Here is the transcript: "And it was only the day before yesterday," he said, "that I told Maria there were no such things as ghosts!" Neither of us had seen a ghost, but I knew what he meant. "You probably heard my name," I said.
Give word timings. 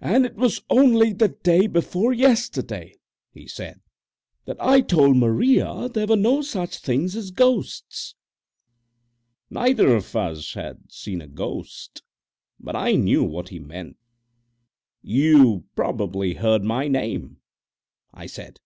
"And 0.00 0.24
it 0.24 0.34
was 0.36 0.62
only 0.70 1.12
the 1.12 1.28
day 1.28 1.66
before 1.66 2.14
yesterday," 2.14 2.94
he 3.34 3.46
said, 3.46 3.82
"that 4.46 4.56
I 4.58 4.80
told 4.80 5.18
Maria 5.18 5.90
there 5.90 6.06
were 6.06 6.16
no 6.16 6.40
such 6.40 6.78
things 6.78 7.14
as 7.14 7.30
ghosts!" 7.32 8.14
Neither 9.50 9.94
of 9.94 10.16
us 10.16 10.54
had 10.54 10.90
seen 10.90 11.20
a 11.20 11.28
ghost, 11.28 12.02
but 12.58 12.74
I 12.74 12.92
knew 12.92 13.22
what 13.24 13.50
he 13.50 13.58
meant. 13.58 13.98
"You 15.02 15.64
probably 15.76 16.32
heard 16.32 16.64
my 16.64 16.88
name," 16.88 17.42
I 18.14 18.24
said. 18.28 18.58